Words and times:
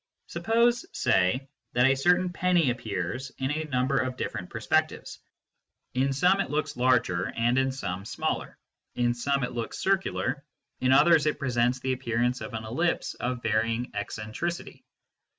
Suppose, 0.25 0.83
say, 0.93 1.47
that 1.73 1.85
a 1.85 1.93
certain 1.93 2.33
penny 2.33 2.71
appears 2.71 3.31
in 3.37 3.51
a 3.51 3.65
number 3.65 3.97
of 3.99 4.17
different 4.17 4.49
perspectives; 4.49 5.19
in 5.93 6.11
some 6.11 6.41
it 6.41 6.49
looks 6.49 6.75
larger 6.75 7.25
and 7.35 7.55
in 7.59 7.71
some 7.71 8.03
smaller, 8.03 8.57
in 8.95 9.13
some 9.13 9.43
it 9.43 9.51
looks 9.51 9.77
circular, 9.77 10.43
in 10.79 10.91
others 10.91 11.27
it 11.27 11.37
presents 11.37 11.81
the 11.81 11.93
appear 11.93 12.17
ance 12.19 12.41
of 12.41 12.55
an 12.55 12.63
ellipse 12.63 13.13
of 13.13 13.43
varying 13.43 13.91
eccentricity. 13.93 14.83